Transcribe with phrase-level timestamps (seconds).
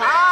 [0.00, 0.29] Hi.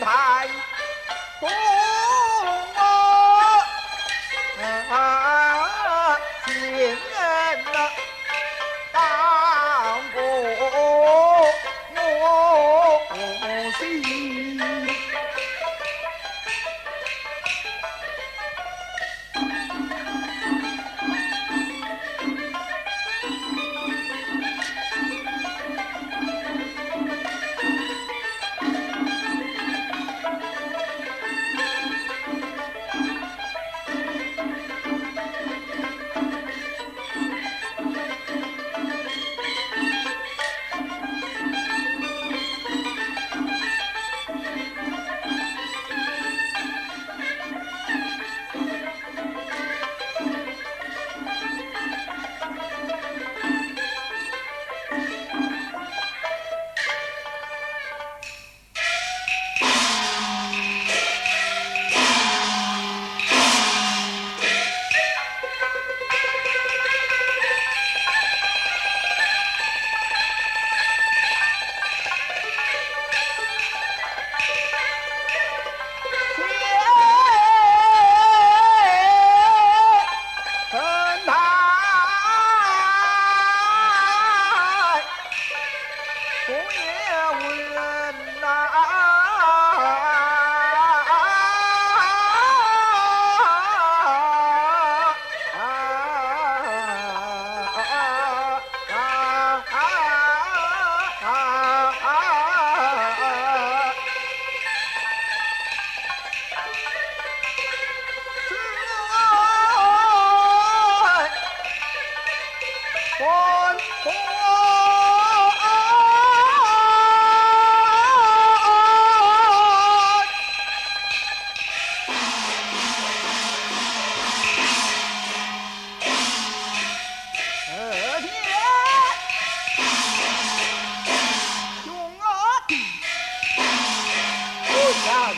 [0.00, 0.48] 太
[1.40, 1.48] 公
[4.90, 6.96] 啊，亲人
[7.72, 7.78] 呐，
[8.92, 8.98] 当
[10.12, 10.20] 国
[11.94, 14.49] 无私。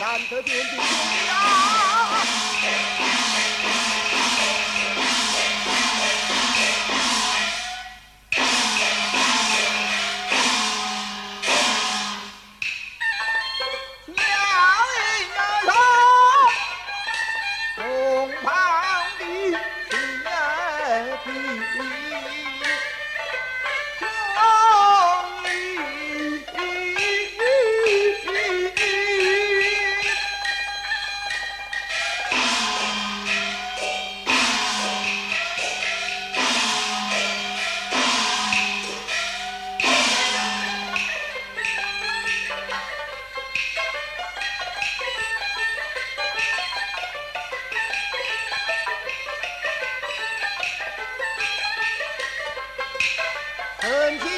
[0.03, 0.81] 难得别人比你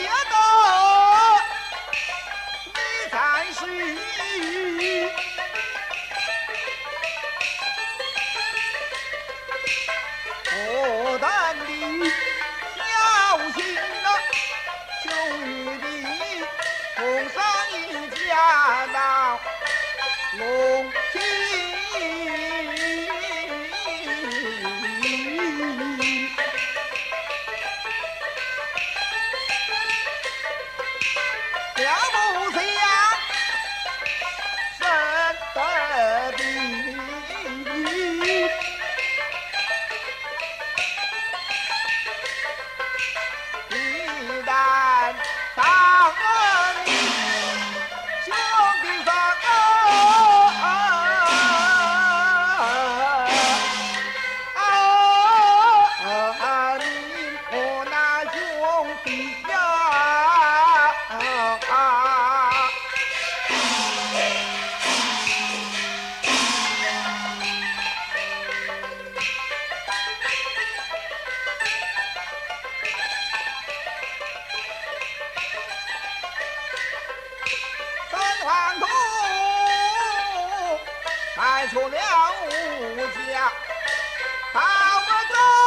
[0.05, 0.44] ayudo.
[81.69, 81.97] 出了
[82.41, 83.51] 吴江，
[84.53, 85.64] 把我招。